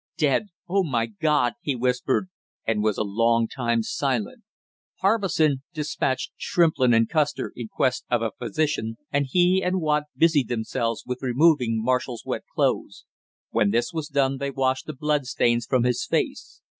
[0.17, 2.27] "Dead Oh, my God!" he whispered,
[2.65, 4.41] and was a long time silent.
[5.01, 10.47] Harbison despatched Shrimplin and Custer in quest of a physician, and he and Watt busied
[10.47, 13.05] themselves with removing Marshall's wet clothes.
[13.51, 16.61] When this was done they washed the blood stains from his face.